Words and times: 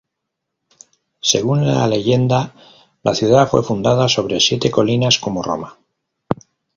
Según 1.19 1.67
la 1.67 1.85
leyenda, 1.85 2.55
la 3.03 3.13
ciudad 3.13 3.47
fue 3.47 3.61
fundada 3.61 4.09
sobre 4.09 4.39
siete 4.39 4.71
colinas 4.71 5.19
como 5.19 5.43
Roma. 5.43 5.77